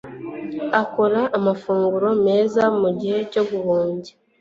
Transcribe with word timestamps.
Akora 0.81 1.21
amafunguro 1.37 2.07
meza 2.25 2.63
mugihe 2.79 3.19
cyo 3.31 3.43
guhumbya. 3.49 4.11